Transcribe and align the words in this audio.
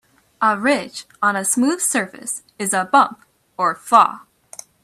A 0.41 0.57
ridge 0.57 1.05
on 1.21 1.35
a 1.35 1.45
smooth 1.45 1.79
surface 1.79 2.41
is 2.57 2.73
a 2.73 2.85
bump 2.85 3.21
or 3.55 3.75
flaw. 3.75 4.21